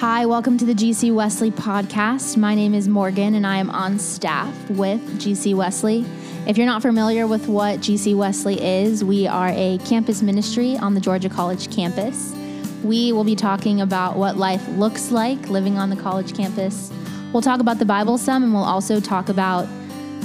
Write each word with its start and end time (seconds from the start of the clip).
Hi, 0.00 0.26
welcome 0.26 0.58
to 0.58 0.66
the 0.66 0.74
GC 0.74 1.14
Wesley 1.14 1.50
podcast. 1.50 2.36
My 2.36 2.54
name 2.54 2.74
is 2.74 2.86
Morgan 2.86 3.34
and 3.34 3.46
I 3.46 3.56
am 3.56 3.70
on 3.70 3.98
staff 3.98 4.54
with 4.68 5.00
GC 5.18 5.54
Wesley. 5.54 6.04
If 6.46 6.58
you're 6.58 6.66
not 6.66 6.82
familiar 6.82 7.26
with 7.26 7.48
what 7.48 7.80
GC 7.80 8.14
Wesley 8.14 8.62
is, 8.62 9.02
we 9.02 9.26
are 9.26 9.48
a 9.54 9.78
campus 9.86 10.20
ministry 10.20 10.76
on 10.76 10.92
the 10.92 11.00
Georgia 11.00 11.30
College 11.30 11.74
campus. 11.74 12.34
We 12.84 13.10
will 13.12 13.24
be 13.24 13.34
talking 13.34 13.80
about 13.80 14.18
what 14.18 14.36
life 14.36 14.68
looks 14.68 15.10
like 15.10 15.48
living 15.48 15.78
on 15.78 15.88
the 15.88 15.96
college 15.96 16.36
campus. 16.36 16.92
We'll 17.32 17.40
talk 17.40 17.60
about 17.60 17.78
the 17.78 17.86
Bible 17.86 18.18
some 18.18 18.42
and 18.44 18.52
we'll 18.52 18.64
also 18.64 19.00
talk 19.00 19.30
about 19.30 19.66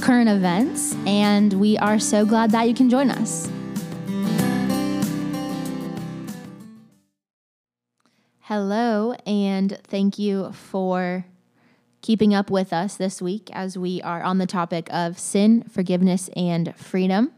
current 0.02 0.28
events. 0.28 0.94
And 1.06 1.54
we 1.54 1.78
are 1.78 1.98
so 1.98 2.26
glad 2.26 2.52
that 2.52 2.68
you 2.68 2.74
can 2.74 2.90
join 2.90 3.10
us. 3.10 3.50
Hello, 8.52 9.14
and 9.26 9.80
thank 9.86 10.20
you 10.20 10.52
for 10.52 11.24
keeping 12.02 12.34
up 12.34 12.50
with 12.52 12.74
us 12.74 12.98
this 12.98 13.22
week 13.22 13.50
as 13.54 13.78
we 13.78 14.02
are 14.02 14.22
on 14.22 14.40
the 14.40 14.46
topic 14.46 14.90
of 14.92 15.18
sin, 15.18 15.64
forgiveness, 15.70 16.30
and 16.36 16.76
freedom. 16.76 17.32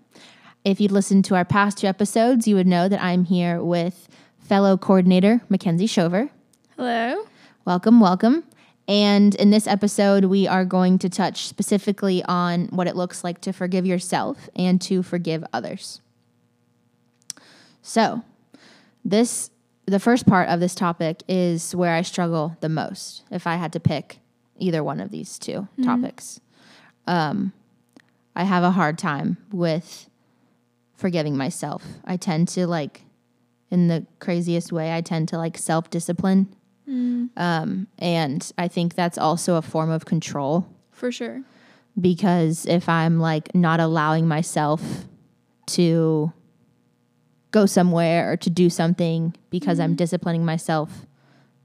If 0.66 0.82
you'd 0.82 0.92
listened 0.92 1.26
to 1.26 1.36
our 1.36 1.46
past 1.46 1.78
two 1.78 1.86
episodes, 1.86 2.48
you 2.48 2.56
would 2.56 2.66
know 2.66 2.90
that 2.90 3.00
I'm 3.00 3.26
here 3.26 3.64
with 3.64 4.10
fellow 4.40 4.76
coordinator 4.76 5.42
Mackenzie 5.50 5.86
Shover. 5.86 6.32
Hello. 6.78 7.28
Welcome, 7.64 8.00
welcome. 8.00 8.44
And 8.88 9.36
in 9.36 9.52
this 9.52 9.68
episode, 9.68 10.26
we 10.26 10.48
are 10.48 10.66
going 10.66 10.98
to 10.98 11.10
touch 11.10 11.46
specifically 11.46 12.24
on 12.24 12.70
what 12.70 12.88
it 12.88 12.96
looks 12.96 13.24
like 13.24 13.40
to 13.42 13.54
forgive 13.54 13.86
yourself 13.86 14.50
and 14.56 14.82
to 14.82 15.04
forgive 15.04 15.44
others. 15.54 16.02
So, 17.84 18.24
this 19.06 19.52
the 19.86 20.00
first 20.00 20.26
part 20.26 20.50
of 20.50 20.60
this 20.60 20.76
topic 20.76 21.24
is 21.28 21.76
where 21.76 21.94
I 21.94 22.02
struggle 22.02 22.58
the 22.62 22.70
most 22.70 23.24
if 23.32 23.46
I 23.46 23.56
had 23.56 23.74
to 23.74 23.80
pick 23.80 24.20
either 24.58 24.84
one 24.84 25.00
of 25.00 25.12
these 25.12 25.38
2 25.40 25.52
mm-hmm. 25.52 25.84
topics. 25.84 26.40
Um, 27.06 27.52
I 28.36 28.46
have 28.46 28.64
a 28.64 28.72
hard 28.72 28.98
time 28.98 29.38
with 29.52 30.10
forgiving 30.96 31.36
myself. 31.36 31.84
I 32.06 32.18
tend 32.18 32.48
to 32.50 32.66
like, 32.66 33.02
in 33.70 33.88
the 33.88 34.06
craziest 34.20 34.72
way, 34.72 34.96
I 34.96 35.02
tend 35.02 35.28
to 35.30 35.38
like 35.38 35.58
self 35.58 35.90
discipline. 35.90 36.56
Mm. 36.88 37.30
Um, 37.38 37.88
and 38.00 38.52
I 38.58 38.68
think 38.68 38.96
that's 38.96 39.18
also 39.18 39.56
a 39.56 39.62
form 39.62 39.90
of 39.90 40.06
control. 40.06 40.68
For 40.92 41.12
sure. 41.12 41.44
Because 42.00 42.66
if 42.66 42.88
I'm 42.90 43.20
like 43.20 43.54
not 43.54 43.80
allowing 43.80 44.28
myself 44.28 45.06
to 45.68 46.32
go 47.54 47.66
somewhere 47.68 48.30
or 48.30 48.36
to 48.36 48.50
do 48.50 48.70
something 48.70 49.34
because 49.50 49.78
mm-hmm. 49.78 49.92
I'm 49.92 49.96
disciplining 49.96 50.44
myself, 50.44 51.06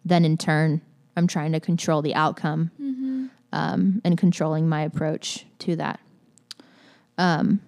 then 0.05 0.25
in 0.25 0.37
turn, 0.37 0.83
I'm 1.17 1.27
trying 1.27 1.51
to 1.53 1.61
control 1.61 2.03
the 2.03 2.15
outcome 2.15 2.71
mm-hmm. 2.81 3.27
um, 3.53 4.01
and 4.05 4.17
controlling 4.17 4.69
my 4.69 4.83
approach 4.83 5.47
to 5.61 5.75
that. 5.77 5.99
Um, 7.17 7.61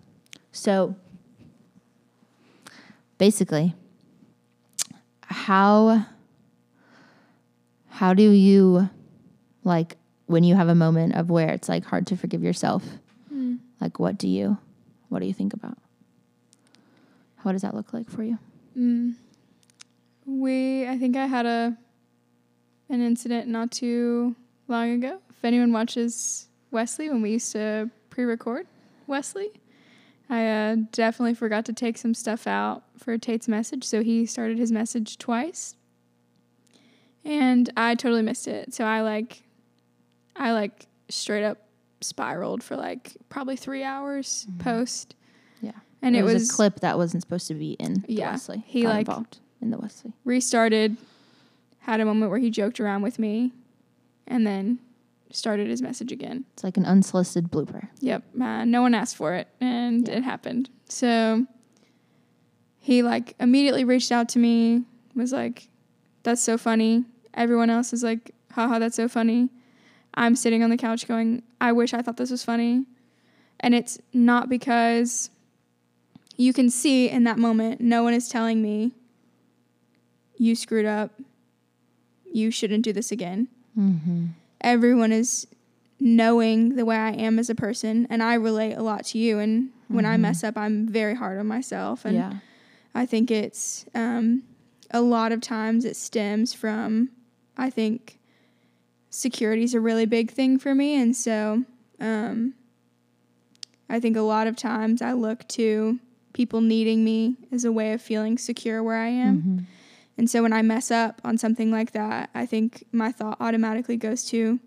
so 0.52 0.94
basically, 3.18 3.74
how 5.22 6.06
how 7.88 8.14
do 8.14 8.30
you 8.30 8.88
like 9.64 9.96
when 10.27 10.44
you 10.44 10.55
have 10.55 10.68
a 10.68 10.74
moment 10.74 11.16
of 11.16 11.28
where 11.30 11.48
it's 11.48 11.68
like 11.68 11.84
hard 11.84 12.06
to 12.08 12.16
forgive 12.16 12.42
yourself? 12.42 12.84
Mm. 13.32 13.58
Like 13.80 13.98
what 13.98 14.18
do 14.18 14.28
you 14.28 14.58
what 15.08 15.20
do 15.20 15.27
you 15.27 15.34
think 15.34 15.52
about? 15.55 15.78
What 17.42 17.52
does 17.52 17.62
that 17.62 17.74
look 17.74 17.92
like 17.92 18.10
for 18.10 18.22
you? 18.22 18.38
Mm. 18.77 19.14
We, 20.27 20.86
I 20.86 20.98
think 20.98 21.16
I 21.16 21.27
had 21.27 21.46
a 21.46 21.77
an 22.88 23.00
incident 23.00 23.48
not 23.48 23.70
too 23.70 24.34
long 24.69 24.91
ago. 24.91 25.19
If 25.30 25.44
anyone 25.44 25.72
watches 25.72 26.48
Wesley, 26.70 27.08
when 27.08 27.22
we 27.22 27.30
used 27.30 27.52
to 27.52 27.88
pre-record 28.11 28.67
Wesley, 29.06 29.51
I 30.28 30.46
uh, 30.46 30.77
definitely 30.92 31.34
forgot 31.34 31.64
to 31.67 31.73
take 31.73 31.98
some 31.98 32.14
stuff 32.14 32.46
out 32.46 32.83
for 32.98 33.17
Tate's 33.17 33.48
message, 33.48 33.84
so 33.84 34.02
he 34.02 34.27
started 34.27 34.58
his 34.58 34.70
message 34.70 35.18
twice, 35.18 35.77
and 37.24 37.70
I 37.77 37.95
totally 37.95 38.22
missed 38.22 38.46
it. 38.48 38.74
So 38.74 38.84
I 38.84 39.01
like, 39.01 39.42
I 40.36 40.52
like 40.52 40.86
straight 41.08 41.45
up 41.45 41.58
spiraled 42.01 42.62
for 42.62 42.77
like 42.77 43.17
probably 43.28 43.57
three 43.57 43.83
hours 43.83 44.46
mm-hmm. 44.48 44.61
post 44.61 45.14
and 46.02 46.16
it, 46.16 46.20
it 46.20 46.22
was, 46.22 46.34
was, 46.34 46.50
a 46.50 46.52
clip 46.52 46.80
that 46.80 46.96
wasn't 46.96 47.22
supposed 47.22 47.46
to 47.48 47.55
be 47.55 47.72
in 47.72 48.05
yeah, 48.08 48.33
Wesley. 48.33 48.62
He 48.66 48.86
like 48.86 49.00
involved 49.00 49.38
in 49.61 49.70
the 49.70 49.78
Wesley. 49.78 50.12
Restarted, 50.24 50.96
had 51.80 52.00
a 52.00 52.05
moment 52.05 52.30
where 52.30 52.40
he 52.40 52.50
joked 52.50 52.80
around 52.80 53.02
with 53.02 53.18
me, 53.18 53.52
and 54.27 54.46
then 54.46 54.78
started 55.33 55.68
his 55.68 55.83
message 55.83 56.12
again. 56.12 56.44
It's 56.55 56.64
like 56.64 56.77
an 56.77 56.86
unsolicited 56.86 57.50
blooper. 57.50 57.89
Yep, 58.00 58.22
uh, 58.40 58.64
no 58.64 58.83
one 58.83 58.94
asked 58.94 59.16
for 59.16 59.34
it, 59.34 59.48
and 59.60 60.08
it 60.08 60.22
happened. 60.22 60.70
So 60.89 61.46
he 62.78 63.02
like 63.02 63.34
immediately 63.39 63.84
reached 63.84 64.12
out 64.12 64.28
to 64.30 64.39
me, 64.39 64.84
was 65.14 65.33
like, 65.33 65.68
"That's 66.22 66.42
so 66.42 66.56
funny." 66.56 67.05
Everyone 67.34 67.70
else 67.70 67.92
is 67.92 68.02
like, 68.02 68.34
"Haha, 68.52 68.78
that's 68.78 68.96
so 68.96 69.08
funny." 69.08 69.50
I'm 70.14 70.34
sitting 70.34 70.64
on 70.64 70.70
the 70.70 70.77
couch 70.77 71.06
going, 71.06 71.42
"I 71.60 71.72
wish 71.72 71.94
I 71.94 72.02
thought 72.02 72.16
this 72.16 72.30
was 72.30 72.42
funny," 72.42 72.86
and 73.60 73.74
it's 73.74 73.98
not 74.12 74.48
because 74.48 75.30
you 76.36 76.52
can 76.52 76.70
see 76.70 77.08
in 77.08 77.24
that 77.24 77.39
moment, 77.39 77.80
no 77.80 78.02
one 78.02 78.14
is 78.14 78.29
telling 78.29 78.63
me, 78.63 78.92
you 80.36 80.55
screwed 80.55 80.86
up. 80.86 81.11
You 82.33 82.51
shouldn't 82.51 82.85
do 82.85 82.92
this 82.92 83.13
again. 83.13 83.48
Mm-hmm. 83.79 84.27
Everyone 84.63 85.13
is 85.13 85.46
knowing 85.98 86.77
the 86.77 86.85
way 86.85 86.96
I 86.96 87.11
am 87.11 87.39
as 87.39 87.51
a 87.51 87.55
person, 87.55 88.07
and 88.08 88.23
I 88.23 88.35
relate 88.35 88.74
a 88.74 88.83
lot 88.83 89.05
to 89.07 89.19
you. 89.19 89.39
And 89.39 89.64
mm-hmm. 89.64 89.96
when 89.96 90.07
I 90.07 90.14
mm-hmm. 90.14 90.23
mess 90.23 90.42
up, 90.42 90.57
I'm 90.57 90.89
very 90.89 91.14
hard 91.14 91.39
on 91.39 91.46
myself. 91.46 92.05
And 92.05 92.17
yeah. 92.17 92.35
I 92.95 93.05
think 93.05 93.30
it's 93.30 93.85
um, 93.95 94.45
a 94.90 95.01
lot 95.01 95.33
of 95.33 95.40
times 95.40 95.85
it 95.85 95.96
stems 95.96 96.55
from, 96.55 97.11
I 97.58 97.69
think, 97.69 98.19
security 99.11 99.64
is 99.64 99.74
a 99.74 99.80
really 99.80 100.07
big 100.07 100.30
thing 100.30 100.58
for 100.58 100.74
me. 100.74 100.95
And 100.95 101.14
so 101.14 101.64
um, 102.01 102.55
I 103.89 104.01
think 104.01 104.17
a 104.17 104.23
lot 104.23 104.46
of 104.46 104.57
times 104.57 105.02
I 105.02 105.13
look 105.13 105.46
to 105.48 105.98
people 106.33 106.61
needing 106.61 107.05
me 107.05 107.36
is 107.51 107.64
a 107.64 107.73
way 107.73 107.92
of 107.92 108.02
feeling 108.02 108.39
secure 108.39 108.83
where 108.83 108.98
I 108.98 109.08
am. 109.08 109.39
Mm-hmm. 109.39 109.58
And 110.18 110.30
so 110.30 110.42
when 110.42 110.52
I 110.52 110.63
mess 110.63 110.91
up 110.91 111.20
on 111.24 111.39
something 111.39 111.70
like 111.70 111.92
that, 111.92 112.30
I 112.35 112.45
think 112.46 112.85
my 112.92 113.11
thought 113.11 113.39
automatically 113.41 113.96
goes 113.96 114.24
to, 114.27 114.61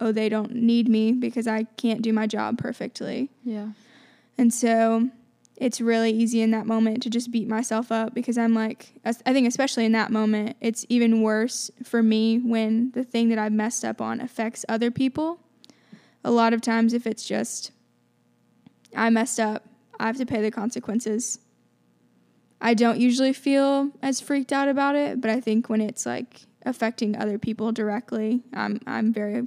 oh, 0.00 0.12
they 0.12 0.28
don't 0.28 0.54
need 0.54 0.88
me 0.88 1.12
because 1.12 1.46
I 1.46 1.64
can't 1.64 2.02
do 2.02 2.12
my 2.12 2.26
job 2.26 2.58
perfectly. 2.58 3.30
Yeah. 3.44 3.68
And 4.38 4.52
so 4.52 5.10
it's 5.56 5.80
really 5.80 6.10
easy 6.10 6.42
in 6.42 6.50
that 6.50 6.66
moment 6.66 7.02
to 7.02 7.10
just 7.10 7.30
beat 7.30 7.48
myself 7.48 7.90
up 7.90 8.14
because 8.14 8.36
I'm 8.36 8.54
like, 8.54 8.92
I 9.04 9.12
think 9.12 9.48
especially 9.48 9.86
in 9.86 9.92
that 9.92 10.10
moment, 10.10 10.56
it's 10.60 10.84
even 10.88 11.22
worse 11.22 11.70
for 11.82 12.02
me 12.02 12.38
when 12.38 12.90
the 12.92 13.04
thing 13.04 13.30
that 13.30 13.38
I've 13.38 13.52
messed 13.52 13.84
up 13.84 14.00
on 14.00 14.20
affects 14.20 14.64
other 14.68 14.90
people. 14.90 15.40
A 16.24 16.30
lot 16.30 16.52
of 16.52 16.60
times, 16.60 16.92
if 16.92 17.06
it's 17.06 17.26
just, 17.26 17.70
I 18.94 19.08
messed 19.10 19.40
up, 19.40 19.64
I 19.98 20.06
have 20.06 20.16
to 20.18 20.26
pay 20.26 20.42
the 20.42 20.50
consequences. 20.50 21.38
I 22.60 22.74
don't 22.74 22.98
usually 22.98 23.32
feel 23.32 23.90
as 24.02 24.20
freaked 24.20 24.52
out 24.52 24.68
about 24.68 24.94
it, 24.96 25.20
but 25.20 25.30
I 25.30 25.40
think 25.40 25.68
when 25.68 25.80
it's 25.80 26.06
like 26.06 26.42
affecting 26.64 27.16
other 27.16 27.38
people 27.38 27.72
directly, 27.72 28.42
I'm 28.52 28.80
I'm 28.86 29.12
very 29.12 29.46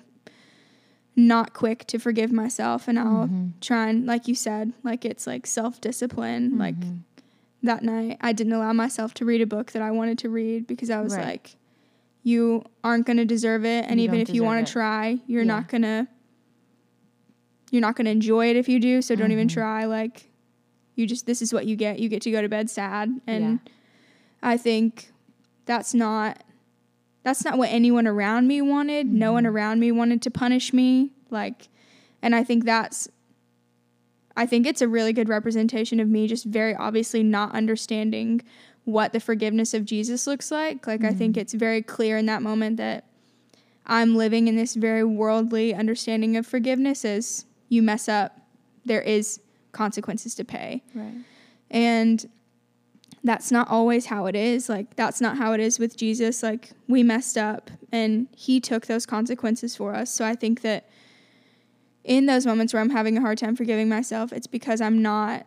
not 1.16 1.54
quick 1.54 1.86
to 1.88 2.00
forgive 2.00 2.32
myself 2.32 2.88
and 2.88 2.98
I'll 2.98 3.28
mm-hmm. 3.28 3.48
try 3.62 3.90
and 3.90 4.06
like 4.06 4.28
you 4.28 4.36
said, 4.36 4.74
like 4.84 5.06
it's 5.06 5.28
like 5.28 5.46
self-discipline, 5.46 6.52
mm-hmm. 6.52 6.60
like 6.60 6.76
that 7.64 7.84
night 7.84 8.18
I 8.22 8.32
didn't 8.32 8.54
allow 8.54 8.74
myself 8.74 9.14
to 9.16 9.26
read 9.26 9.42
a 9.42 9.46
book 9.46 9.74
that 9.74 9.82
I 9.82 9.92
wanted 9.92 10.20
to 10.20 10.30
read 10.30 10.68
because 10.68 10.90
I 10.90 11.02
was 11.02 11.16
right. 11.16 11.26
like 11.26 11.56
you 12.24 12.64
aren't 12.84 13.06
going 13.06 13.18
to 13.18 13.26
deserve 13.26 13.66
it 13.66 13.86
and 13.88 14.00
you 14.00 14.06
even 14.06 14.20
if 14.20 14.30
you 14.30 14.44
want 14.44 14.66
to 14.66 14.72
try, 14.72 15.20
you're 15.28 15.42
yeah. 15.42 15.48
not 15.48 15.68
going 15.68 15.82
to 15.82 16.08
you're 17.72 17.82
not 17.82 17.96
going 17.96 18.06
to 18.06 18.12
enjoy 18.12 18.50
it 18.50 18.56
if 18.56 18.68
you 18.68 18.80
do, 18.80 19.02
so 19.02 19.16
don't 19.16 19.26
mm-hmm. 19.26 19.34
even 19.34 19.48
try 19.48 19.86
like 19.86 20.29
you 21.00 21.08
just 21.08 21.26
this 21.26 21.42
is 21.42 21.54
what 21.54 21.66
you 21.66 21.76
get. 21.76 22.00
You 22.00 22.10
get 22.10 22.22
to 22.24 22.32
go 22.32 22.42
to 22.42 22.50
bed 22.50 22.70
sad 22.70 23.10
and 23.26 23.44
yeah. 23.44 23.72
I 24.44 24.58
think 24.58 25.12
that's 25.66 25.94
not 25.94 26.44
that's 27.24 27.44
not 27.44 27.58
what 27.58 27.70
anyone 27.70 28.08
around 28.08 28.48
me 28.48 28.62
wanted. 28.62 29.08
Mm-hmm. 29.08 29.18
No 29.18 29.34
one 29.34 29.44
mm-hmm. 29.44 29.56
around 29.56 29.80
me 29.80 29.92
wanted 29.92 30.22
to 30.24 30.32
punish 30.32 30.74
me 30.74 31.12
like 31.30 31.70
and 32.22 32.36
I 32.36 32.44
think 32.44 32.66
that's 32.66 33.08
I 34.36 34.46
think 34.46 34.68
it's 34.68 34.82
a 34.82 34.88
really 34.88 35.14
good 35.14 35.30
representation 35.30 36.00
of 36.00 36.08
me 36.08 36.28
just 36.28 36.46
very 36.46 36.76
obviously 36.76 37.24
not 37.24 37.54
understanding 37.54 38.42
what 38.86 39.14
the 39.14 39.20
forgiveness 39.20 39.74
of 39.74 39.86
Jesus 39.86 40.28
looks 40.28 40.52
like. 40.52 40.86
Like 40.86 41.02
mm-hmm. 41.02 41.10
I 41.10 41.14
think 41.14 41.34
mm-hmm. 41.34 41.42
it's 41.42 41.54
very 41.54 41.82
clear 41.82 42.18
in 42.18 42.26
that 42.28 42.42
moment 42.42 42.78
that 42.78 43.06
I'm 43.86 44.16
living 44.16 44.48
in 44.48 44.56
this 44.56 44.76
very 44.76 45.04
worldly 45.04 45.74
understanding 45.74 46.38
of 46.38 46.46
forgiveness 46.46 47.04
as 47.04 47.46
you 47.70 47.82
mess 47.82 48.08
up, 48.08 48.40
there 48.86 49.02
is 49.02 49.40
consequences 49.72 50.36
to 50.36 50.46
pay. 50.46 50.84
Right. 50.94 51.14
And 51.70 52.30
that's 53.24 53.52
not 53.52 53.70
always 53.70 54.06
how 54.06 54.28
it 54.28 54.36
is. 54.36 54.70
Like, 54.70 54.96
that's 54.96 55.20
not 55.20 55.38
how 55.38 55.54
it 55.54 55.60
is 55.60 55.78
with 55.80 55.98
Jesus. 55.98 56.42
Like, 56.42 56.72
we 56.88 57.04
messed 57.04 57.38
up 57.38 57.70
and 57.92 58.28
he 58.36 58.60
took 58.60 58.86
those 58.88 59.06
consequences 59.06 59.76
for 59.76 59.94
us. 59.94 60.12
So 60.12 60.26
I 60.26 60.36
think 60.36 60.62
that 60.62 60.90
in 62.04 62.26
those 62.26 62.46
moments 62.46 62.74
where 62.74 62.82
I'm 62.82 62.90
having 62.90 63.18
a 63.18 63.22
hard 63.22 63.38
time 63.38 63.56
forgiving 63.56 63.90
myself, 63.90 64.32
it's 64.32 64.48
because 64.48 64.82
I'm 64.82 65.02
not 65.02 65.46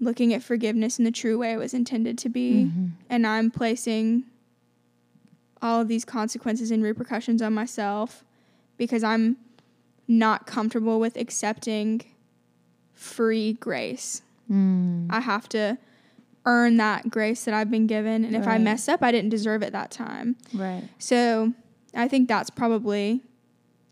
looking 0.00 0.34
at 0.34 0.42
forgiveness 0.42 0.98
in 0.98 1.04
the 1.04 1.10
true 1.10 1.38
way 1.38 1.52
it 1.52 1.58
was 1.58 1.72
intended 1.72 2.18
to 2.18 2.28
be. 2.28 2.64
Mm-hmm. 2.64 2.86
And 3.08 3.26
I'm 3.26 3.50
placing 3.50 4.24
all 5.62 5.80
of 5.80 5.88
these 5.88 6.04
consequences 6.04 6.70
and 6.70 6.82
repercussions 6.82 7.40
on 7.40 7.54
myself 7.54 8.24
because 8.76 9.02
I'm 9.02 9.36
not 10.06 10.46
comfortable 10.46 11.00
with 11.00 11.16
accepting 11.16 12.02
free 12.96 13.52
grace. 13.52 14.22
Mm. 14.50 15.06
I 15.10 15.20
have 15.20 15.48
to 15.50 15.78
earn 16.44 16.76
that 16.78 17.10
grace 17.10 17.44
that 17.44 17.54
I've 17.54 17.70
been 17.70 17.86
given. 17.86 18.24
And 18.24 18.34
if 18.34 18.46
I 18.46 18.58
mess 18.58 18.88
up, 18.88 19.02
I 19.02 19.12
didn't 19.12 19.30
deserve 19.30 19.62
it 19.62 19.72
that 19.72 19.90
time. 19.90 20.36
Right. 20.54 20.84
So 20.98 21.52
I 21.94 22.08
think 22.08 22.28
that's 22.28 22.50
probably 22.50 23.22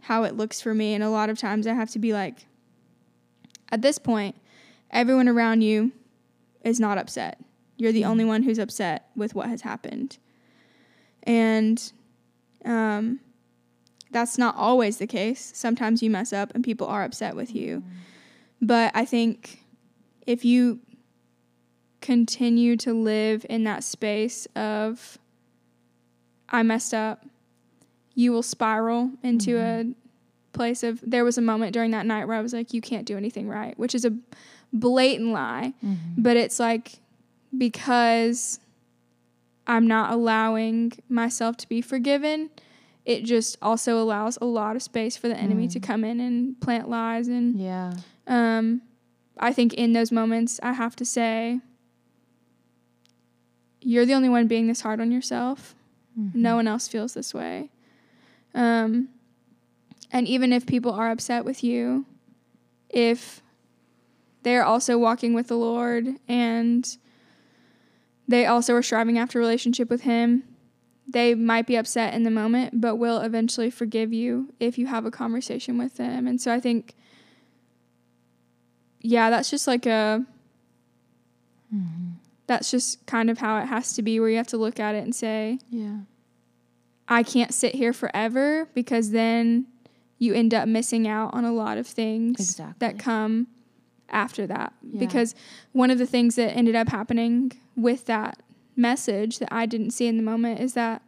how 0.03 0.23
it 0.23 0.37
looks 0.37 0.61
for 0.61 0.73
me. 0.75 0.95
And 0.95 1.03
a 1.03 1.11
lot 1.11 1.31
of 1.31 1.39
times 1.39 1.67
I 1.67 1.75
have 1.75 1.91
to 1.91 1.99
be 1.99 2.13
like, 2.13 2.47
at 3.71 3.83
this 3.83 3.99
point, 3.99 4.37
everyone 4.91 5.29
around 5.29 5.63
you 5.63 5.93
is 6.63 6.79
not 6.79 6.97
upset. 6.97 7.41
You're 7.77 7.93
the 7.93 8.05
only 8.05 8.25
one 8.25 8.45
who's 8.45 8.59
upset 8.59 9.09
with 9.17 9.35
what 9.35 9.49
has 9.49 9.63
happened. 9.63 10.19
And 11.25 11.93
um, 12.65 13.19
that's 14.13 14.39
not 14.39 14.55
always 14.55 14.99
the 14.99 15.09
case. 15.09 15.51
Sometimes 15.55 16.03
you 16.03 16.11
mess 16.11 16.33
up 16.33 16.55
and 16.55 16.63
people 16.63 16.87
are 16.87 17.03
upset 17.03 17.35
with 17.35 17.53
you. 17.53 17.83
But 18.65 18.93
I 18.95 19.05
think 19.05 19.63
if 20.27 20.43
you 20.43 20.81
continue 22.01 22.79
to 22.79 22.95
live 22.95 23.45
in 23.51 23.65
that 23.65 23.85
space 23.85 24.47
of, 24.57 25.19
I 26.49 26.63
messed 26.63 26.95
up, 26.95 27.27
you 28.15 28.33
will 28.33 28.43
spiral 28.43 29.11
into 29.23 29.59
a 29.59 29.85
mm-hmm. 29.85 29.93
place 30.55 30.83
of, 30.83 31.01
there 31.03 31.25
was 31.25 31.37
a 31.37 31.43
moment 31.43 31.75
during 31.75 31.91
that 31.91 32.07
night 32.07 32.27
where 32.27 32.39
I 32.39 32.41
was 32.41 32.55
like, 32.55 32.73
you 32.73 32.81
can't 32.81 33.07
do 33.07 33.19
anything 33.19 33.49
right, 33.49 33.79
which 33.79 33.95
is 33.95 34.07
a 34.07 34.17
blatant 34.73 35.33
lie. 35.33 35.75
Mm-hmm. 35.85 36.23
But 36.23 36.39
it's 36.39 36.59
like, 36.59 37.01
because 37.57 38.61
I'm 39.67 39.87
not 39.87 40.11
allowing 40.11 40.93
myself 41.11 41.59
to 41.59 41.69
be 41.69 41.83
forgiven, 41.83 42.49
it 43.05 43.25
just 43.25 43.59
also 43.61 44.01
allows 44.01 44.39
a 44.41 44.47
lot 44.47 44.75
of 44.75 44.83
space 44.83 45.19
for 45.19 45.29
the 45.29 45.37
enemy 45.37 45.69
to 45.69 45.79
mm. 45.79 45.83
come 45.83 46.05
in 46.05 46.21
and 46.21 46.59
plant 46.63 46.89
lies. 46.89 47.29
And 47.29 47.61
Yeah. 47.61 47.93
Um, 48.27 48.83
I 49.39 49.53
think 49.53 49.75
in 49.75 49.93
those 49.93 50.13
moments, 50.13 50.61
I 50.63 50.73
have 50.73 50.97
to 50.97 51.05
say, 51.05 51.61
you're 53.81 54.07
the 54.07 54.15
only 54.15 54.29
one 54.29 54.47
being 54.47 54.67
this 54.67 54.81
hard 54.81 55.01
on 55.01 55.13
yourself. 55.13 55.75
No 56.33 56.55
one 56.57 56.69
else 56.69 56.89
feels 56.89 57.15
this 57.15 57.35
way. 57.35 57.71
Um, 58.55 59.09
and 60.13 60.29
even 60.29 60.53
if 60.53 60.65
people 60.65 60.93
are 60.93 61.11
upset 61.11 61.45
with 61.45 61.65
you, 61.65 62.07
if 62.89 63.43
they're 64.45 64.65
also 64.65 64.97
walking 64.97 65.35
with 65.35 65.49
the 65.49 65.57
Lord 65.57 66.07
and 66.29 66.97
they 68.29 68.47
also 68.47 68.75
are 68.75 68.83
striving 68.83 69.19
after 69.19 69.39
a 69.39 69.43
relationship 69.43 69.91
with 69.91 70.03
Him, 70.03 70.45
they 71.07 71.35
might 71.35 71.67
be 71.67 71.77
upset 71.77 72.15
in 72.15 72.23
the 72.23 72.31
moment, 72.31 72.81
but 72.81 72.97
will 72.97 73.19
eventually 73.19 73.71
forgive 73.71 74.13
you 74.13 74.55
if 74.61 74.79
you 74.79 74.87
have 74.87 75.05
a 75.05 75.11
conversation 75.11 75.77
with 75.77 75.97
them. 75.97 76.27
And 76.27 76.41
so 76.41 76.53
I 76.53 76.61
think, 76.61 76.95
yeah, 79.05 79.29
that's 79.31 79.51
just 79.51 79.67
like 79.69 79.85
a, 79.87 80.25
that's 82.47 82.71
just 82.71 83.05
kind 83.07 83.31
of 83.31 83.39
how 83.39 83.59
it 83.59 83.67
has 83.67 83.93
to 83.95 84.03
be, 84.03 84.21
where 84.21 84.29
you 84.29 84.37
have 84.37 84.47
to 84.49 84.57
look 84.57 84.79
at 84.81 84.95
it 84.95 85.03
and 85.05 85.15
say, 85.15 85.59
Yeah. 85.71 85.99
I 87.07 87.23
can't 87.23 87.53
sit 87.53 87.75
here 87.75 87.93
forever 87.93 88.67
because 88.75 89.11
then 89.11 89.67
you 90.19 90.33
end 90.33 90.55
up 90.55 90.67
missing 90.67 91.07
out 91.07 91.35
on 91.35 91.45
a 91.45 91.53
lot 91.53 91.77
of 91.77 91.87
things 91.87 92.41
Exactly. 92.41 92.75
that 92.79 92.99
come 92.99 93.47
after 94.09 94.47
that. 94.47 94.73
Yeah. 94.83 95.01
Because 95.01 95.35
one 95.73 95.91
of 95.91 95.99
the 95.99 96.07
things 96.07 96.37
that 96.37 96.57
ended 96.57 96.75
up 96.75 96.89
happening 96.89 97.53
with 97.77 98.07
that 98.07 98.41
message 98.77 99.39
that 99.39 99.53
I 99.53 99.67
didn't 99.67 99.91
see 99.91 100.07
in 100.07 100.17
the 100.17 100.23
moment 100.23 100.61
is 100.61 100.73
that 100.75 101.03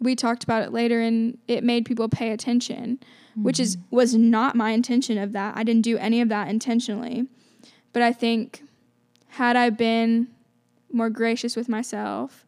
we 0.00 0.14
talked 0.14 0.44
about 0.44 0.62
it 0.62 0.72
later 0.72 1.00
and 1.00 1.38
it 1.48 1.64
made 1.64 1.84
people 1.84 2.08
pay 2.08 2.30
attention, 2.30 2.98
which 3.34 3.58
is 3.58 3.76
mm-hmm. 3.76 3.96
was 3.96 4.14
not 4.14 4.56
my 4.56 4.70
intention 4.70 5.18
of 5.18 5.32
that. 5.32 5.56
I 5.56 5.64
didn't 5.64 5.82
do 5.82 5.98
any 5.98 6.20
of 6.20 6.28
that 6.28 6.48
intentionally. 6.48 7.26
But 7.92 8.02
I 8.02 8.12
think 8.12 8.62
had 9.28 9.56
I 9.56 9.70
been 9.70 10.28
more 10.92 11.10
gracious 11.10 11.56
with 11.56 11.68
myself, 11.68 12.46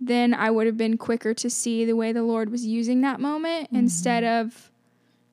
then 0.00 0.34
I 0.34 0.50
would 0.50 0.66
have 0.66 0.76
been 0.76 0.98
quicker 0.98 1.32
to 1.34 1.48
see 1.48 1.84
the 1.84 1.96
way 1.96 2.12
the 2.12 2.22
Lord 2.22 2.50
was 2.50 2.66
using 2.66 3.00
that 3.02 3.20
moment 3.20 3.68
mm-hmm. 3.68 3.76
instead 3.76 4.24
of 4.24 4.70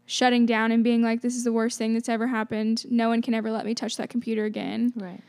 shutting 0.06 0.46
down 0.46 0.72
and 0.72 0.84
being 0.84 1.02
like, 1.02 1.22
this 1.22 1.36
is 1.36 1.44
the 1.44 1.54
worst 1.54 1.78
thing 1.78 1.94
that's 1.94 2.10
ever 2.10 2.28
happened. 2.28 2.86
No 2.90 3.10
one 3.10 3.22
can 3.22 3.34
ever 3.34 3.52
let 3.52 3.66
me 3.66 3.74
touch 3.74 3.98
that 3.98 4.10
computer 4.10 4.46
again. 4.46 4.94
Right. 4.96 5.22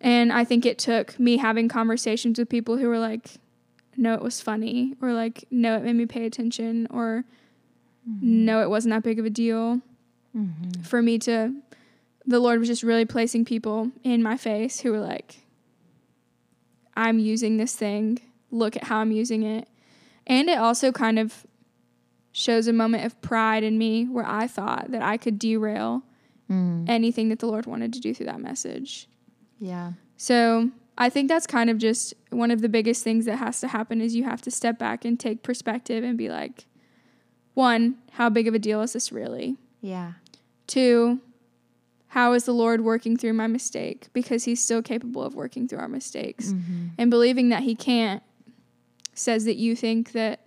And 0.00 0.32
I 0.32 0.44
think 0.44 0.66
it 0.66 0.78
took 0.78 1.18
me 1.18 1.36
having 1.36 1.68
conversations 1.68 2.38
with 2.38 2.48
people 2.48 2.76
who 2.76 2.88
were 2.88 2.98
like, 2.98 3.36
no, 3.96 4.14
it 4.14 4.22
was 4.22 4.40
funny, 4.40 4.94
or 5.02 5.12
like, 5.12 5.44
no, 5.50 5.76
it 5.76 5.82
made 5.84 5.96
me 5.96 6.06
pay 6.06 6.24
attention, 6.26 6.86
or 6.90 7.24
no, 8.06 8.62
it 8.62 8.70
wasn't 8.70 8.92
that 8.92 9.02
big 9.02 9.18
of 9.18 9.24
a 9.24 9.30
deal 9.30 9.80
Mm-hmm. 10.36 10.80
for 10.82 11.02
me 11.02 11.18
to, 11.18 11.52
the 12.24 12.40
Lord 12.40 12.58
was 12.58 12.66
just 12.66 12.82
really 12.82 13.04
placing 13.04 13.44
people 13.44 13.90
in 14.02 14.22
my 14.22 14.38
face 14.38 14.80
who 14.80 14.90
were 14.90 14.98
like, 15.00 15.40
I'm 16.96 17.18
using 17.18 17.58
this 17.58 17.74
thing. 17.76 18.18
Look 18.50 18.76
at 18.76 18.84
how 18.84 18.98
I'm 19.00 19.12
using 19.12 19.42
it. 19.42 19.68
And 20.26 20.48
it 20.48 20.56
also 20.58 20.90
kind 20.92 21.18
of 21.18 21.46
shows 22.32 22.66
a 22.66 22.72
moment 22.72 23.04
of 23.04 23.20
pride 23.20 23.62
in 23.62 23.76
me 23.76 24.04
where 24.06 24.24
I 24.26 24.46
thought 24.46 24.90
that 24.90 25.02
I 25.02 25.16
could 25.16 25.38
derail 25.38 26.02
Mm. 26.50 26.86
anything 26.88 27.28
that 27.30 27.38
the 27.38 27.46
Lord 27.46 27.64
wanted 27.66 27.92
to 27.94 28.00
do 28.00 28.12
through 28.12 28.26
that 28.26 28.40
message. 28.40 29.08
Yeah. 29.58 29.92
So 30.16 30.70
I 30.98 31.08
think 31.08 31.28
that's 31.28 31.46
kind 31.46 31.70
of 31.70 31.78
just 31.78 32.14
one 32.30 32.50
of 32.50 32.60
the 32.60 32.68
biggest 32.68 33.02
things 33.02 33.24
that 33.24 33.36
has 33.36 33.60
to 33.60 33.68
happen 33.68 34.00
is 34.00 34.14
you 34.14 34.24
have 34.24 34.42
to 34.42 34.50
step 34.50 34.78
back 34.78 35.04
and 35.04 35.18
take 35.18 35.42
perspective 35.42 36.04
and 36.04 36.18
be 36.18 36.28
like, 36.28 36.66
one, 37.54 37.96
how 38.12 38.28
big 38.28 38.46
of 38.46 38.54
a 38.54 38.58
deal 38.58 38.82
is 38.82 38.92
this 38.92 39.10
really? 39.10 39.56
Yeah. 39.80 40.12
Two, 40.66 41.20
how 42.08 42.34
is 42.34 42.44
the 42.44 42.52
Lord 42.52 42.82
working 42.82 43.16
through 43.16 43.32
my 43.32 43.46
mistake? 43.46 44.08
Because 44.12 44.44
He's 44.44 44.62
still 44.62 44.82
capable 44.82 45.22
of 45.22 45.34
working 45.34 45.66
through 45.66 45.78
our 45.78 45.88
mistakes. 45.88 46.52
Mm-hmm. 46.52 46.88
And 46.98 47.10
believing 47.10 47.48
that 47.48 47.62
He 47.62 47.74
can't 47.74 48.22
says 49.14 49.44
that 49.44 49.56
you 49.56 49.76
think 49.76 50.12
that 50.12 50.40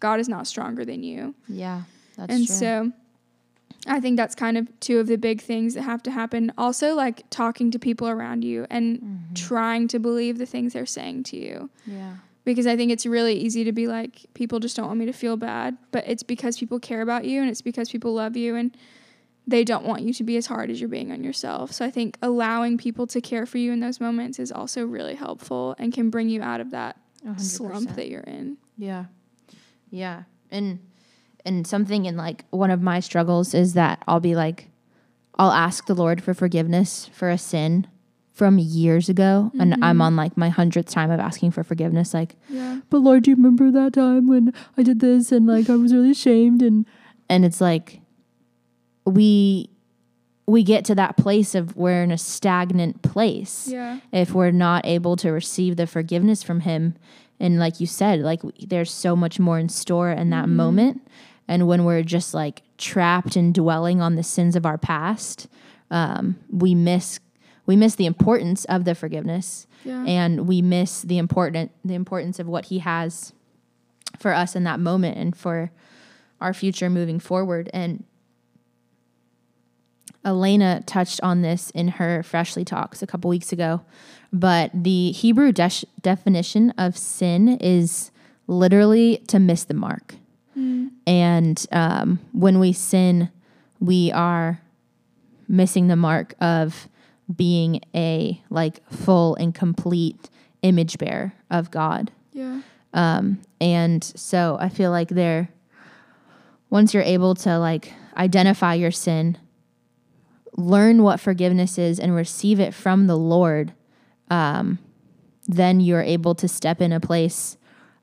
God 0.00 0.20
is 0.20 0.28
not 0.28 0.46
stronger 0.46 0.84
than 0.84 1.02
you. 1.02 1.34
Yeah. 1.48 1.82
That's 2.16 2.32
and 2.34 2.46
true. 2.46 2.54
And 2.54 2.92
so 2.92 2.92
I 3.86 4.00
think 4.00 4.16
that's 4.16 4.34
kind 4.34 4.56
of 4.58 4.68
two 4.80 4.98
of 4.98 5.06
the 5.06 5.16
big 5.16 5.40
things 5.40 5.74
that 5.74 5.82
have 5.82 6.02
to 6.04 6.10
happen. 6.10 6.52
Also, 6.58 6.94
like 6.94 7.22
talking 7.30 7.70
to 7.70 7.78
people 7.78 8.08
around 8.08 8.42
you 8.44 8.66
and 8.70 8.98
Mm-hmm. 8.98 9.34
trying 9.34 9.88
to 9.88 9.98
believe 9.98 10.38
the 10.38 10.46
things 10.46 10.72
they're 10.72 10.86
saying 10.86 11.22
to 11.24 11.36
you. 11.36 11.70
yeah. 11.86 12.16
Because 12.44 12.66
I 12.68 12.76
think 12.76 12.92
it's 12.92 13.04
really 13.06 13.34
easy 13.34 13.64
to 13.64 13.72
be 13.72 13.88
like, 13.88 14.26
people 14.34 14.60
just 14.60 14.76
don't 14.76 14.86
want 14.86 15.00
me 15.00 15.06
to 15.06 15.12
feel 15.12 15.36
bad. 15.36 15.76
But 15.90 16.04
it's 16.06 16.22
because 16.22 16.56
people 16.58 16.78
care 16.78 17.00
about 17.02 17.24
you 17.24 17.40
and 17.40 17.50
it's 17.50 17.60
because 17.62 17.90
people 17.90 18.14
love 18.14 18.36
you 18.36 18.54
and 18.54 18.76
they 19.48 19.64
don't 19.64 19.84
want 19.84 20.02
you 20.02 20.12
to 20.14 20.22
be 20.24 20.36
as 20.36 20.46
hard 20.46 20.70
as 20.70 20.80
you're 20.80 20.88
being 20.88 21.10
on 21.10 21.24
yourself. 21.24 21.72
So 21.72 21.84
I 21.84 21.90
think 21.90 22.16
allowing 22.22 22.78
people 22.78 23.06
to 23.08 23.20
care 23.20 23.46
for 23.46 23.58
you 23.58 23.72
in 23.72 23.80
those 23.80 24.00
moments 24.00 24.38
is 24.38 24.52
also 24.52 24.84
really 24.86 25.16
helpful 25.16 25.74
and 25.78 25.92
can 25.92 26.08
bring 26.08 26.28
you 26.28 26.40
out 26.40 26.60
of 26.60 26.70
that 26.70 26.96
A 27.24 27.28
hundred 27.28 27.42
slump 27.42 27.94
that 27.96 28.08
you're 28.08 28.20
in. 28.22 28.58
Yeah. 28.78 29.06
Yeah. 29.90 30.22
And 30.50 30.78
and 31.46 31.66
something 31.66 32.04
in 32.04 32.16
like 32.16 32.44
one 32.50 32.70
of 32.70 32.82
my 32.82 33.00
struggles 33.00 33.54
is 33.54 33.74
that 33.74 34.02
I'll 34.06 34.20
be 34.20 34.34
like 34.34 34.68
I'll 35.38 35.52
ask 35.52 35.86
the 35.86 35.94
Lord 35.94 36.22
for 36.22 36.34
forgiveness 36.34 37.10
for 37.12 37.30
a 37.30 37.38
sin 37.38 37.86
from 38.36 38.58
years 38.58 39.08
ago 39.08 39.50
and 39.58 39.72
I'm 39.74 39.80
mm-hmm. 39.80 40.02
on 40.02 40.16
like 40.16 40.36
my 40.36 40.50
hundredth 40.50 40.90
time 40.90 41.10
of 41.10 41.18
asking 41.18 41.52
for 41.52 41.64
forgiveness 41.64 42.12
like 42.12 42.36
Yeah. 42.50 42.80
but 42.90 42.98
Lord 42.98 43.22
do 43.22 43.30
you 43.30 43.36
remember 43.36 43.70
that 43.70 43.94
time 43.94 44.26
when 44.26 44.52
I 44.76 44.82
did 44.82 45.00
this 45.00 45.32
and 45.32 45.46
like 45.46 45.70
I 45.70 45.76
was 45.76 45.94
really 45.94 46.10
ashamed? 46.10 46.60
And 46.60 46.84
and 47.30 47.46
it's 47.46 47.62
like 47.62 48.00
we 49.06 49.70
we 50.46 50.62
get 50.62 50.84
to 50.84 50.94
that 50.94 51.16
place 51.16 51.54
of 51.54 51.76
we're 51.76 52.02
in 52.02 52.10
a 52.10 52.18
stagnant 52.18 53.00
place 53.00 53.68
Yeah. 53.68 54.00
if 54.12 54.32
we're 54.32 54.50
not 54.50 54.84
able 54.84 55.16
to 55.16 55.30
receive 55.30 55.76
the 55.76 55.86
forgiveness 55.86 56.42
from 56.42 56.60
him. 56.60 56.94
And 57.40 57.58
like 57.58 57.80
you 57.80 57.86
said 57.86 58.20
like 58.20 58.42
there's 58.60 58.90
so 58.90 59.16
much 59.16 59.40
more 59.40 59.58
in 59.58 59.70
store 59.70 60.10
in 60.10 60.28
that 60.28 60.44
mm-hmm. 60.44 60.56
moment 60.56 61.08
and 61.48 61.66
when 61.68 61.84
we're 61.84 62.02
just 62.02 62.34
like 62.34 62.62
trapped 62.78 63.36
and 63.36 63.54
dwelling 63.54 64.00
on 64.00 64.16
the 64.16 64.22
sins 64.22 64.56
of 64.56 64.66
our 64.66 64.78
past 64.78 65.46
um, 65.90 66.36
we 66.50 66.74
miss 66.74 67.20
we 67.66 67.76
miss 67.76 67.94
the 67.96 68.06
importance 68.06 68.64
of 68.66 68.84
the 68.84 68.94
forgiveness 68.94 69.66
Yeah. 69.84 70.04
and 70.06 70.46
we 70.48 70.62
miss 70.62 71.02
the 71.02 71.18
important 71.18 71.72
the 71.84 71.94
importance 71.94 72.38
of 72.38 72.46
what 72.46 72.66
he 72.66 72.78
has 72.80 73.32
for 74.18 74.32
us 74.32 74.54
in 74.56 74.64
that 74.64 74.80
moment 74.80 75.16
and 75.18 75.36
for 75.36 75.70
our 76.40 76.52
future 76.54 76.88
moving 76.90 77.18
forward 77.20 77.70
and 77.72 78.04
Elena 80.24 80.82
touched 80.86 81.20
on 81.22 81.42
this 81.42 81.70
in 81.70 81.86
her 81.88 82.22
Freshly 82.22 82.64
Talks 82.64 83.00
a 83.00 83.06
couple 83.06 83.30
weeks 83.30 83.52
ago, 83.52 83.82
but 84.32 84.72
the 84.74 85.12
Hebrew 85.12 85.52
de- 85.52 85.70
definition 86.00 86.70
of 86.76 86.96
sin 86.96 87.48
is 87.60 88.10
literally 88.48 89.18
to 89.28 89.38
miss 89.38 89.62
the 89.62 89.74
mark. 89.74 90.16
And 91.06 91.66
um, 91.70 92.20
when 92.32 92.58
we 92.58 92.72
sin, 92.72 93.30
we 93.78 94.10
are 94.12 94.60
missing 95.48 95.88
the 95.88 95.96
mark 95.96 96.34
of 96.40 96.88
being 97.34 97.80
a 97.94 98.40
like 98.50 98.88
full 98.90 99.34
and 99.36 99.54
complete 99.54 100.30
image 100.62 100.98
bearer 100.98 101.34
of 101.50 101.70
God. 101.70 102.10
Yeah. 102.32 102.62
Um, 102.94 103.40
and 103.60 104.02
so 104.02 104.56
I 104.60 104.68
feel 104.68 104.90
like 104.90 105.08
there, 105.08 105.50
once 106.70 106.94
you're 106.94 107.02
able 107.02 107.34
to 107.36 107.58
like 107.58 107.92
identify 108.16 108.74
your 108.74 108.90
sin, 108.90 109.38
learn 110.56 111.02
what 111.02 111.20
forgiveness 111.20 111.78
is, 111.78 112.00
and 112.00 112.14
receive 112.14 112.58
it 112.58 112.72
from 112.72 113.06
the 113.06 113.16
Lord, 113.16 113.74
um, 114.30 114.78
then 115.46 115.80
you're 115.80 116.02
able 116.02 116.34
to 116.36 116.48
step 116.48 116.80
in 116.80 116.92
a 116.92 117.00
place 117.00 117.56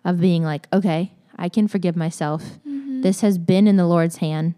of 0.05 0.21
being 0.21 0.43
like, 0.43 0.67
okay, 0.71 1.13
I 1.37 1.49
can 1.49 1.67
forgive 1.67 1.95
myself. 1.95 2.59
This 2.65 3.21
has 3.21 3.37
been 3.37 3.67
in 3.67 3.75
the 3.77 3.85
Lord's 3.87 4.17
hands. 4.17 4.55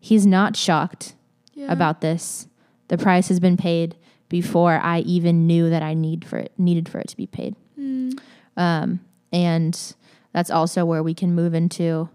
He's 0.00 0.26
not 0.26 0.56
shocked 0.56 1.14
Yeah. 1.54 1.70
about 1.72 2.00
this. 2.00 2.48
The 2.88 2.96
price 2.98 3.28
has 3.28 3.40
been 3.40 3.56
paid 3.56 3.96
before 4.28 4.78
I 4.82 5.00
even 5.00 5.46
knew 5.46 5.68
that 5.70 5.82
I 5.82 5.94
need 5.94 6.24
for 6.24 6.38
it 6.38 6.52
needed 6.58 6.88
for 6.88 6.98
it 6.98 7.08
to 7.08 7.16
be 7.16 7.26
paid. 7.26 7.54
Mm. 7.78 8.18
Um, 8.56 9.00
and 9.32 9.94
that's 10.32 10.50
also 10.50 10.84
where 10.84 11.02
we 11.02 11.14
can 11.14 11.34
move 11.34 11.54
into 11.54 12.08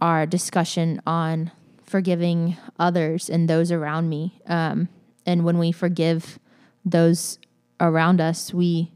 our 0.00 0.26
discussion 0.26 1.00
on 1.06 1.50
forgiving 1.82 2.56
others 2.78 3.28
and 3.28 3.48
those 3.48 3.70
around 3.72 4.08
me. 4.08 4.40
Um, 4.46 4.88
and 5.26 5.44
when 5.44 5.58
we 5.58 5.72
forgive 5.72 6.38
those 6.84 7.38
around 7.80 8.20
us, 8.20 8.54
we 8.54 8.92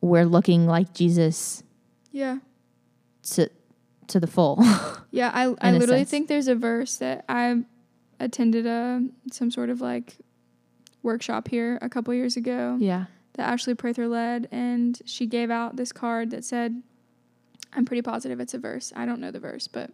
we're 0.00 0.24
looking 0.26 0.66
like 0.66 0.92
Jesus 0.94 1.62
Yeah. 2.12 2.38
To 3.32 3.50
to 4.08 4.20
the 4.20 4.26
full. 4.26 4.58
Yeah, 5.12 5.30
I 5.32 5.44
I 5.62 5.72
literally 5.72 6.00
sense. 6.00 6.10
think 6.10 6.28
there's 6.28 6.48
a 6.48 6.54
verse 6.54 6.96
that 6.96 7.24
I 7.26 7.62
attended 8.20 8.66
a 8.66 9.02
some 9.32 9.50
sort 9.50 9.70
of 9.70 9.80
like 9.80 10.18
workshop 11.02 11.48
here 11.48 11.78
a 11.80 11.88
couple 11.88 12.12
years 12.12 12.36
ago 12.36 12.76
yeah. 12.78 13.06
that 13.34 13.48
Ashley 13.48 13.74
Prather 13.74 14.08
led, 14.08 14.46
and 14.52 15.00
she 15.06 15.26
gave 15.26 15.50
out 15.50 15.76
this 15.76 15.90
card 15.92 16.30
that 16.32 16.44
said, 16.44 16.82
"I'm 17.72 17.86
pretty 17.86 18.02
positive 18.02 18.40
it's 18.40 18.52
a 18.52 18.58
verse. 18.58 18.92
I 18.94 19.06
don't 19.06 19.20
know 19.20 19.30
the 19.30 19.40
verse, 19.40 19.68
but 19.68 19.90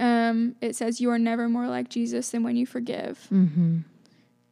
um, 0.00 0.56
it 0.60 0.74
says 0.74 1.00
you 1.00 1.10
are 1.10 1.18
never 1.18 1.48
more 1.48 1.68
like 1.68 1.88
Jesus 1.88 2.30
than 2.30 2.42
when 2.42 2.56
you 2.56 2.66
forgive." 2.66 3.28
Mm-hmm. 3.30 3.80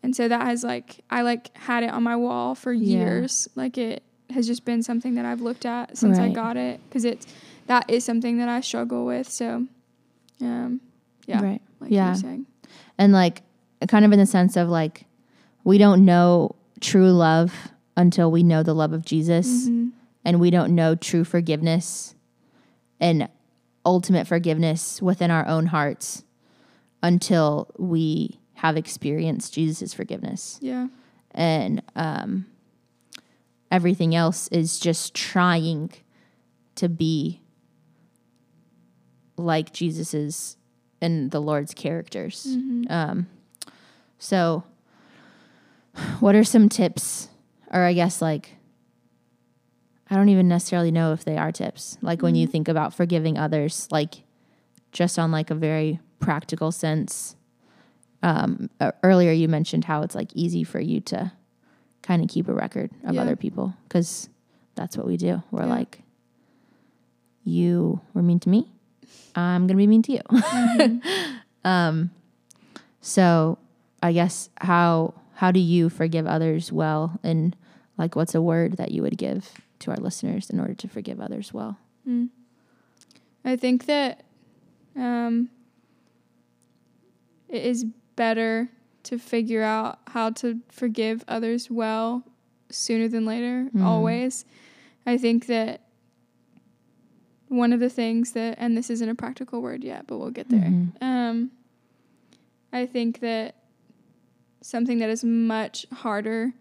And 0.05 0.15
so 0.15 0.29
that 0.29 0.43
has 0.43 0.63
like 0.63 1.01
I 1.11 1.23
like 1.23 1.57
had 1.57 1.83
it 1.83 1.91
on 1.91 2.05
my 2.05 2.15
wall 2.15 2.55
for 2.55 2.73
Yeah. 2.73 2.99
years. 2.99 3.49
Like 3.57 3.79
it 3.79 4.05
has 4.31 4.47
just 4.47 4.65
been 4.65 4.83
something 4.83 5.17
that 5.17 5.25
I've 5.25 5.41
looked 5.41 5.67
at 5.67 5.97
since 5.97 6.19
I 6.19 6.29
got 6.29 6.57
it 6.57 6.81
because 6.89 7.05
it's 7.05 7.27
that 7.69 7.89
is 7.89 8.05
something 8.05 8.39
that 8.39 8.49
I 8.49 8.61
struggle 8.61 9.07
with. 9.07 9.29
So, 9.31 9.67
um, 10.41 10.81
yeah, 11.27 11.43
Right. 11.43 11.63
like 11.81 11.91
Yeah. 11.91 12.07
you 12.07 12.11
were 12.13 12.17
saying, 12.19 12.47
and 12.99 13.13
like 13.13 13.43
kind 13.87 14.05
of 14.05 14.13
in 14.13 14.19
the 14.19 14.27
sense 14.27 14.57
of 14.57 14.69
like 14.69 15.07
we 15.65 15.79
don't 15.79 16.05
know 16.05 16.57
true 16.81 17.11
love 17.13 17.71
until 17.97 18.31
we 18.31 18.43
know 18.43 18.63
the 18.63 18.75
love 18.75 18.93
of 18.93 19.05
Jesus 19.05 19.69
Mhm. 19.69 19.93
and 20.25 20.41
we 20.41 20.51
don't 20.51 20.75
know 20.75 20.95
true 20.95 21.25
forgiveness 21.25 22.15
and 23.01 23.29
ultimate 23.87 24.27
forgiveness 24.27 25.01
within 25.01 25.31
our 25.31 25.47
own 25.47 25.67
hearts 25.67 26.25
until 27.03 27.69
we 27.79 28.39
have 28.55 28.77
experienced 28.77 29.53
Jesus' 29.55 29.93
forgiveness 29.95 30.59
yeah, 30.61 30.89
and 31.33 31.83
um, 31.95 32.47
everything 33.71 34.15
else 34.15 34.49
is 34.49 34.79
just 34.79 35.15
trying 35.15 35.91
to 36.75 36.89
be 36.89 37.41
like 39.39 39.73
Jesus's 39.73 40.57
and 41.01 41.31
the 41.31 41.41
Lord's 41.41 41.75
characters. 41.75 42.47
Mhm. 42.49 42.91
Um, 42.91 43.27
so, 44.19 44.65
what 46.21 46.35
are 46.35 46.45
some 46.45 46.69
tips, 46.69 47.29
or 47.73 47.83
I 47.83 47.93
guess 47.93 48.21
like, 48.23 48.57
I 50.11 50.17
don't 50.17 50.29
even 50.31 50.49
necessarily 50.49 50.91
know 50.91 51.13
if 51.13 51.25
they 51.25 51.37
are 51.37 51.53
tips. 51.53 51.99
Like 52.03 52.23
when 52.23 52.35
you 52.35 52.47
think 52.47 52.69
about 52.69 52.95
forgiving 52.95 53.37
others, 53.39 53.89
like 53.91 54.23
just 54.93 55.19
on 55.19 55.31
like 55.31 55.51
a 55.51 55.55
very 55.55 56.01
practical 56.19 56.73
sense. 56.73 57.37
Um, 58.23 58.71
earlier 59.05 59.31
you 59.33 59.49
mentioned 59.49 59.85
how 59.85 60.03
it's 60.03 60.15
like 60.15 60.31
easy 60.35 60.65
for 60.65 60.81
you 60.81 61.01
to 61.03 61.31
kind 62.03 62.23
of 62.23 62.29
keep 62.29 62.49
a 62.49 62.55
record 62.55 62.91
of 63.05 63.15
Yeah. 63.15 63.21
other 63.23 63.37
people 63.37 63.75
because 63.85 64.29
that's 64.75 64.97
what 64.97 65.07
we 65.07 65.17
do. 65.17 65.43
We're 65.51 65.65
Yeah. 65.65 65.71
like, 65.71 66.03
you 67.45 68.01
were 68.15 68.23
mean 68.23 68.41
to 68.41 68.49
me, 68.49 68.71
I'm 69.35 69.67
gonna 69.67 69.77
be 69.77 69.87
mean 69.87 70.03
to 70.03 70.13
you. 70.13 71.01
um, 71.65 72.11
so 73.01 73.59
I 74.03 74.13
guess 74.13 74.51
how 74.61 75.15
how 75.35 75.51
do 75.53 75.61
you 75.61 75.89
forgive 75.89 76.27
others 76.27 76.73
well, 76.73 77.19
and 77.23 77.55
like 77.97 78.17
what's 78.17 78.35
a 78.35 78.43
word 78.43 78.77
that 78.79 78.91
you 78.91 79.03
would 79.03 79.17
give 79.19 79.53
to 79.81 79.91
our 79.93 79.97
listeners 79.97 80.51
in 80.51 80.59
order 80.59 80.75
to 80.75 80.89
forgive 80.89 81.21
others 81.21 81.53
well? 81.55 81.79
Mm. 82.09 82.29
I 83.45 83.57
think 83.57 83.87
that 83.87 84.25
um, 84.97 85.49
it 87.49 87.63
is 87.65 87.85
better 88.17 88.69
to 89.05 89.19
figure 89.19 89.63
out 89.63 90.01
how 90.09 90.31
to 90.31 90.61
forgive 90.69 91.25
others 91.29 91.71
well 91.71 92.25
sooner 92.71 93.09
than 93.09 93.25
later, 93.25 93.71
Mhm. 93.75 93.83
always. 93.85 94.45
I 95.07 95.17
think 95.17 95.47
that 95.47 95.81
one 97.49 97.73
of 97.73 97.81
the 97.81 97.89
things 97.91 98.33
that, 98.33 98.57
and 98.59 98.77
this 98.77 98.91
isn't 98.91 99.09
a 99.09 99.15
practical 99.15 99.61
word 99.63 99.83
yet, 99.85 100.07
but 100.07 100.19
we'll 100.19 100.31
get 100.31 100.49
there. 100.49 100.61
Mhm. 100.61 100.89
Um, 101.03 101.51
I 102.73 102.85
think 102.87 103.21
that 103.21 103.55
something 104.61 104.99
that 104.99 105.09
is 105.09 105.25
much 105.25 105.87
harder 105.93 106.53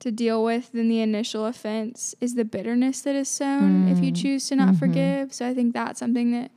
to 0.00 0.10
deal 0.12 0.44
with 0.44 0.72
than 0.72 0.88
the 0.88 1.00
initial 1.00 1.44
offense 1.46 2.14
is 2.20 2.34
the 2.34 2.44
bitterness 2.44 3.00
that 3.02 3.14
is 3.16 3.28
sown 3.28 3.88
if 3.88 4.02
you 4.02 4.12
Mm. 4.12 4.16
choose 4.16 4.48
to 4.48 4.56
not 4.56 4.74
Mhm. 4.74 4.78
forgive. 4.78 5.34
So 5.34 5.46
I 5.46 5.54
think 5.54 5.72
that's 5.74 5.98
something 6.00 6.30
that 6.32 6.50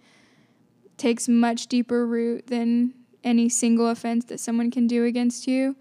takes 0.98 1.28
much 1.28 1.68
deeper 1.68 2.06
root 2.06 2.48
than 2.48 2.94
any 3.24 3.50
single 3.50 3.88
offense 3.88 4.26
that 4.26 4.40
someone 4.40 4.70
can 4.72 4.88
do 4.88 5.04
against 5.04 5.48
you. 5.48 5.76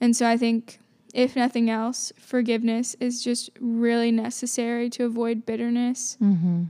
And 0.00 0.14
so 0.16 0.26
I 0.26 0.36
think 0.36 0.78
if 1.12 1.34
nothing 1.36 1.68
else, 1.68 2.12
forgiveness 2.18 2.94
is 3.00 3.22
just 3.22 3.50
really 3.60 4.10
necessary 4.12 4.88
to 4.90 5.04
avoid 5.04 5.44
bitterness. 5.46 6.16
Mm-hmm. 6.22 6.64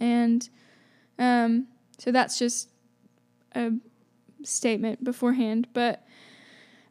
And 0.00 0.48
um, 1.18 1.66
so 1.98 2.12
that's 2.12 2.38
just 2.38 2.70
a 3.54 3.72
statement 4.42 5.02
beforehand. 5.02 5.66
But 5.72 6.04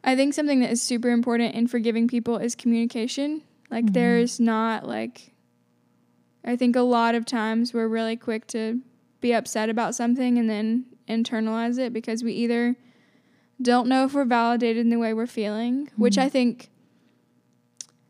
I 0.04 0.14
think 0.16 0.34
something 0.34 0.60
that 0.60 0.70
is 0.70 0.82
super 0.82 1.10
important 1.10 1.54
in 1.54 1.66
forgiving 1.66 2.08
people 2.08 2.36
is 2.38 2.54
communication. 2.54 3.42
Like, 3.70 3.86
Mhm. 3.86 3.92
there's 3.94 4.40
not 4.40 4.86
like, 4.86 5.32
I 6.44 6.56
think 6.56 6.76
a 6.76 6.80
lot 6.82 7.14
of 7.14 7.24
times 7.26 7.74
we're 7.74 7.88
really 7.88 8.16
quick 8.16 8.46
to 8.48 8.80
be 9.20 9.32
upset 9.34 9.68
about 9.68 9.94
something 9.94 10.38
and 10.38 10.48
then 10.48 10.84
internalize 11.08 11.78
it 11.78 11.92
because 11.92 12.22
we 12.22 12.32
either 12.32 12.76
don't 13.60 13.88
know 13.88 14.04
if 14.04 14.14
we're 14.14 14.24
validated 14.24 14.78
in 14.82 14.90
the 14.90 14.98
way 14.98 15.12
we're 15.12 15.26
feeling, 15.26 15.90
which 15.96 16.14
Mhm. 16.16 16.22
I 16.22 16.28
think 16.28 16.70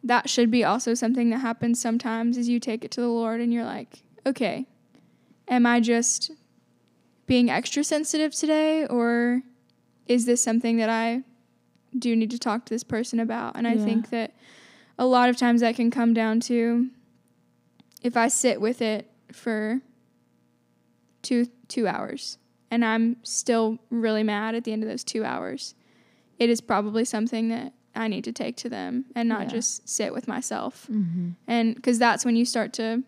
that 0.04 0.28
should 0.28 0.50
be 0.50 0.62
also 0.64 0.94
something 0.94 1.30
that 1.30 1.38
happens 1.38 1.80
sometimes 1.80 2.36
is 2.36 2.48
you 2.48 2.60
take 2.60 2.84
it 2.84 2.90
to 2.92 3.00
the 3.00 3.08
Lord 3.08 3.40
and 3.40 3.52
you're 3.52 3.64
like, 3.64 4.02
okay, 4.26 4.66
am 5.48 5.66
I 5.66 5.80
just 5.80 6.30
being 7.26 7.50
extra 7.50 7.84
sensitive 7.84 8.34
today 8.34 8.86
or 8.86 9.42
is 10.06 10.24
this 10.26 10.42
something 10.42 10.76
that 10.78 10.88
I 10.88 11.22
do 11.98 12.14
need 12.16 12.30
to 12.30 12.38
talk 12.38 12.64
to 12.66 12.74
this 12.74 12.84
person 12.84 13.20
about? 13.20 13.56
And 13.56 13.66
I 13.66 13.74
Yeah. 13.74 13.84
think 13.84 14.10
that 14.10 14.34
a 14.98 15.06
lot 15.06 15.28
of 15.28 15.36
times 15.36 15.60
that 15.60 15.76
can 15.76 15.90
come 15.90 16.12
down 16.14 16.40
to 16.40 16.88
if 18.02 18.16
I 18.16 18.28
sit 18.28 18.60
with 18.60 18.80
it 18.80 19.10
for 19.32 19.80
two 21.22 21.46
two 21.68 21.86
hours 21.86 22.38
and 22.70 22.84
I'm 22.84 23.16
still 23.22 23.78
really 23.90 24.22
mad 24.22 24.54
at 24.54 24.64
the 24.64 24.72
end 24.72 24.82
of 24.82 24.88
those 24.88 25.04
two 25.04 25.24
hours, 25.24 25.74
it 26.38 26.48
is 26.50 26.60
probably 26.60 27.04
something 27.04 27.48
that 27.48 27.72
I 27.94 28.08
need 28.08 28.24
to 28.24 28.32
take 28.32 28.56
to 28.58 28.68
them 28.68 29.06
and 29.14 29.28
not 29.28 29.42
Yeah. 29.42 29.48
just 29.48 29.88
sit 29.88 30.12
with 30.12 30.28
myself. 30.28 30.86
Mm-hmm. 30.90 31.30
And 31.46 31.74
because 31.74 31.98
that's 31.98 32.24
when 32.24 32.36
you 32.36 32.44
start 32.44 32.72
to 32.74 33.02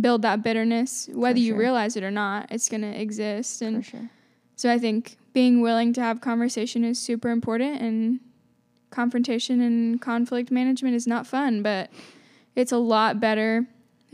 build 0.00 0.22
that 0.22 0.42
bitterness, 0.42 1.08
whether 1.12 1.38
you 1.38 1.54
realize 1.56 1.96
it 1.96 2.02
or 2.04 2.10
not, 2.10 2.48
it's 2.50 2.68
going 2.68 2.82
to 2.82 3.00
exist. 3.00 3.60
For 3.60 3.64
And 3.66 3.84
sure. 3.84 4.10
so 4.56 4.70
I 4.72 4.78
think 4.78 5.16
being 5.32 5.60
willing 5.60 5.92
to 5.94 6.00
have 6.00 6.20
conversation 6.20 6.84
is 6.84 6.98
super 6.98 7.30
important. 7.30 7.80
And 7.80 8.20
confrontation 8.90 9.60
and 9.60 10.00
conflict 10.00 10.50
management 10.50 10.94
is 10.94 11.06
not 11.06 11.26
fun, 11.26 11.62
but 11.62 11.90
it's 12.54 12.72
a 12.72 12.76
lot 12.78 13.20
better 13.20 13.66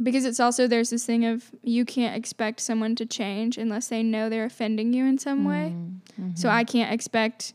because 0.03 0.25
it's 0.25 0.41
also 0.41 0.67
there's 0.67 0.89
this 0.91 1.05
thing 1.05 1.25
of 1.27 1.51
you 1.63 1.85
can't 1.85 2.17
expect 2.17 2.61
someone 2.61 2.95
to 2.97 3.05
change 3.05 3.59
unless 3.59 3.89
they 3.89 4.03
know 4.03 4.29
they're 4.31 4.47
offending 4.47 4.93
you 4.95 5.05
in 5.05 5.19
some 5.19 5.45
way. 5.45 5.75
Mm-hmm. 5.75 6.31
So 6.37 6.49
I 6.49 6.65
can't 6.65 6.93
expect 6.93 7.53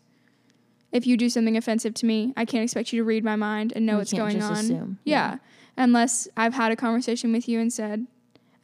if 0.91 1.05
you 1.07 1.17
do 1.17 1.27
something 1.29 1.57
offensive 1.57 1.93
to 1.95 2.05
me, 2.05 2.33
I 2.37 2.45
can't 2.45 2.63
expect 2.63 2.93
you 2.93 3.01
to 3.01 3.03
read 3.03 3.23
my 3.23 3.35
mind 3.35 3.73
and 3.75 3.85
know 3.85 3.93
We 3.93 3.97
what's 3.99 4.13
going 4.13 4.41
on. 4.41 4.53
assume. 4.53 4.99
Yeah. 5.03 5.37
Unless 5.75 6.27
I've 6.37 6.53
had 6.53 6.71
a 6.71 6.75
conversation 6.75 7.33
with 7.33 7.49
you 7.49 7.59
and 7.59 7.73
said, 7.73 8.05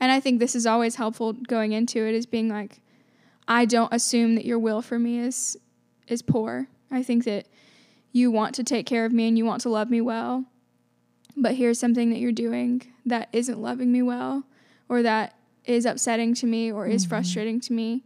and 0.02 0.12
I 0.12 0.20
think 0.20 0.40
this 0.40 0.56
is 0.56 0.66
always 0.66 0.96
helpful 0.96 1.34
going 1.34 1.72
into 1.72 2.06
it 2.06 2.16
is 2.16 2.26
being 2.26 2.50
like, 2.50 2.82
I 3.48 3.66
don't 3.66 3.94
assume 3.94 4.36
that 4.36 4.46
your 4.46 4.60
will 4.60 4.82
for 4.82 4.98
me 4.98 5.20
is 5.20 5.58
is 6.08 6.22
poor. 6.22 6.68
I 6.90 7.04
think 7.04 7.24
that 7.26 7.46
you 8.12 8.32
want 8.32 8.56
to 8.56 8.64
take 8.64 8.86
care 8.86 9.06
of 9.06 9.14
me 9.14 9.28
and 9.28 9.38
you 9.38 9.46
want 9.46 9.62
to 9.62 9.70
love 9.70 9.90
me 9.90 10.02
well. 10.02 10.46
But 11.38 11.56
here's 11.56 11.80
something 11.80 12.10
that 12.10 12.20
you're 12.20 12.34
doing 12.34 12.82
that 13.06 13.30
isn't 13.32 13.62
loving 13.62 13.92
me 13.92 14.02
well 14.02 14.44
or 14.90 15.02
that 15.04 15.36
is 15.64 15.86
upsetting 15.86 16.34
to 16.36 16.48
me 16.48 16.72
or 16.72 16.88
is 16.88 17.06
frustrating 17.06 17.62
to 17.62 17.74
me. 17.74 18.04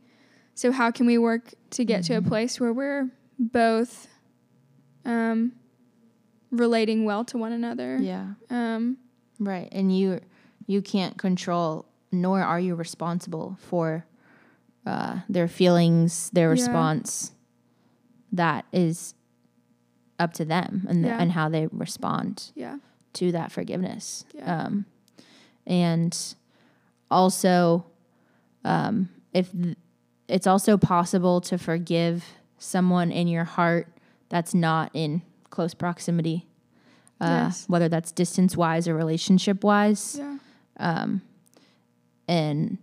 So 0.54 0.72
how 0.72 0.92
can 0.92 1.06
we 1.06 1.18
work 1.18 1.54
to 1.72 1.84
get 1.84 2.04
to 2.06 2.14
a 2.16 2.22
place 2.22 2.60
where 2.60 2.72
we're 2.72 3.10
both 3.40 4.08
um, 5.06 5.54
relating 6.52 7.06
well 7.06 7.26
to 7.26 7.38
one 7.38 7.52
another? 7.52 7.98
Yeah. 8.00 8.34
Um, 8.50 8.98
Right. 9.40 9.68
And 9.72 9.96
you 9.96 10.22
you 10.68 10.82
can't 10.82 11.18
control 11.18 11.86
nor 12.12 12.42
are 12.42 12.60
you 12.60 12.76
responsible 12.76 13.58
for 13.62 14.06
uh, 14.86 15.20
their 15.28 15.48
feelings, 15.48 16.30
their 16.32 16.48
Yeah. 16.50 16.62
response. 16.62 17.32
That 18.32 18.66
is 18.72 19.16
up 20.20 20.34
to 20.34 20.46
them 20.46 20.86
and 20.88 21.04
Yeah. 21.04 21.18
and 21.20 21.32
how 21.32 21.50
they 21.50 21.68
respond 21.68 22.52
yeah. 22.56 22.78
to 23.14 23.32
that 23.32 23.52
forgiveness. 23.52 24.26
Um, 24.44 24.86
and 25.66 26.16
also, 27.10 27.86
um, 28.64 29.10
if 29.34 29.52
th- 29.52 29.78
it's 30.28 30.48
also 30.48 30.78
possible 30.78 31.42
to 31.42 31.58
forgive 31.58 32.24
someone 32.58 33.12
in 33.12 33.28
your 33.28 33.44
heart 33.44 33.88
that's 34.30 34.54
not 34.54 34.90
in 34.94 35.22
close 35.50 35.74
proximity, 35.74 36.48
uh, 37.22 37.26
Yes. 37.48 37.66
whether 37.68 37.90
that's 37.90 38.12
distance 38.12 38.56
wise 38.56 38.88
or 38.88 38.96
relationship 38.96 39.64
wise. 39.64 40.16
Yeah. 40.18 40.35
And 40.78 42.78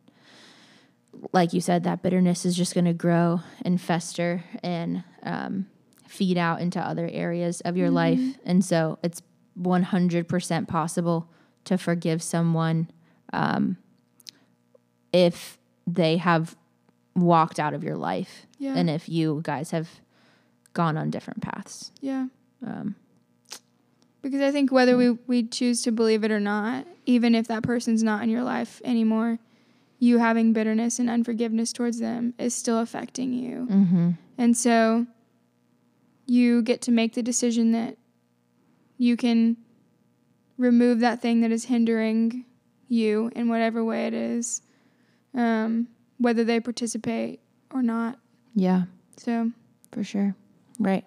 like 1.33 1.53
you 1.53 1.61
said, 1.61 1.85
that 1.85 2.03
bitterness 2.03 2.45
is 2.45 2.57
just 2.57 2.75
going 2.75 2.85
to 2.87 2.93
grow 2.93 3.41
and 3.65 3.81
fester 3.81 4.45
and 4.63 5.05
um, 5.23 5.67
feed 6.09 6.39
out 6.39 6.61
into 6.61 6.81
other 6.81 7.09
areas 7.13 7.61
of 7.63 7.77
your 7.77 7.91
life. 7.91 8.21
And 8.45 8.65
so 8.65 8.99
it's 9.03 9.23
100% 9.61 10.69
possible 10.69 11.29
to 11.65 11.79
forgive 11.79 12.23
someone 12.23 12.91
um, 13.33 13.77
if 15.13 15.59
they 15.87 16.17
have 16.17 16.57
walked 17.15 17.61
out 17.61 17.75
of 17.75 17.85
your 17.85 17.97
life 17.97 18.47
Yeah. 18.59 18.75
and 18.75 18.89
if 18.89 19.09
you 19.09 19.41
guys 19.45 19.71
have 19.73 20.01
gone 20.73 20.97
on 20.97 21.11
different 21.11 21.43
paths. 21.43 21.93
Yeah. 22.01 22.29
Um, 22.67 22.95
Because 24.23 24.41
I 24.41 24.53
think 24.53 24.71
whether 24.71 24.97
we, 24.97 25.11
we 25.27 25.43
choose 25.43 25.83
to 25.83 25.93
believe 25.93 26.23
it 26.23 26.31
or 26.31 26.41
not, 26.41 26.87
even 27.07 27.35
if 27.35 27.49
that 27.49 27.65
person's 27.65 28.03
not 28.03 28.23
in 28.23 28.31
your 28.31 28.45
life 28.45 28.81
anymore, 28.85 29.39
you 29.99 30.19
having 30.19 30.53
bitterness 30.53 30.99
and 30.99 31.11
unforgiveness 31.11 31.73
towards 31.73 31.99
them 31.99 32.35
is 32.39 32.55
still 32.55 32.79
affecting 32.79 33.33
you. 33.33 33.67
mm-hmm. 33.71 34.11
And 34.39 34.57
so 34.57 35.07
you 36.27 36.63
get 36.63 36.81
to 36.83 36.91
make 36.91 37.15
the 37.15 37.23
decision 37.23 37.73
that 37.73 37.97
you 38.97 39.17
can 39.17 39.57
remove 40.57 41.01
that 41.01 41.21
thing 41.21 41.41
that 41.41 41.51
is 41.53 41.65
hindering 41.65 42.45
you 42.89 43.31
in 43.35 43.49
whatever 43.49 43.85
way 43.85 44.07
it 44.07 44.15
is, 44.15 44.63
um, 45.35 45.89
whether 46.19 46.45
they 46.45 46.61
participate 46.61 47.41
or 47.73 47.83
not. 47.83 48.19
Yeah. 48.55 48.85
So, 49.17 49.51
For 49.93 50.05
sure. 50.05 50.35
Right. 50.79 51.05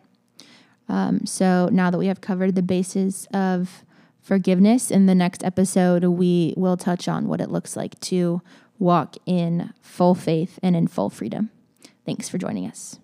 Um, 0.88 1.26
so 1.26 1.70
now 1.72 1.90
that 1.90 1.98
we 1.98 2.08
have 2.08 2.22
covered 2.22 2.56
the 2.56 2.62
basis 2.62 3.28
of 3.34 3.84
forgiveness, 4.22 4.92
in 4.92 5.06
the 5.06 5.16
next 5.16 5.44
episode, 5.44 6.04
we 6.04 6.54
will 6.58 6.78
touch 6.78 7.08
on 7.08 7.28
what 7.28 7.42
it 7.42 7.50
looks 7.50 7.76
like 7.76 8.00
to 8.02 8.42
walk 8.80 9.16
in 9.26 9.74
full 9.82 10.16
faith 10.16 10.60
and 10.62 10.76
in 10.76 10.88
full 10.88 11.10
freedom. 11.10 11.50
Thanks 12.06 12.30
for 12.30 12.38
joining 12.38 12.68
us. 12.68 13.00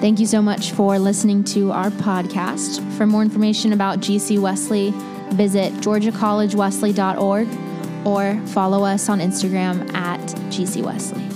Thank 0.00 0.20
you 0.20 0.26
so 0.26 0.42
much 0.42 0.72
for 0.72 0.98
listening 0.98 1.44
to 1.44 1.72
our 1.72 1.88
podcast. 1.90 2.86
For 2.98 3.06
more 3.06 3.22
information 3.22 3.72
about 3.72 4.00
GC 4.00 4.38
Wesley, 4.38 4.92
visit 5.30 5.72
georgiacollegewesley.org 5.74 7.48
or 8.06 8.46
follow 8.48 8.84
us 8.84 9.08
on 9.08 9.20
Instagram 9.20 9.90
at 9.94 10.20
GC 10.50 10.82
Wesley. 10.82 11.33